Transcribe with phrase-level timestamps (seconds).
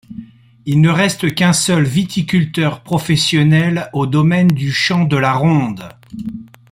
[0.65, 5.89] Il ne reste qu'un seul viticulteur professionnel, au domaine du Champ de la Ronde.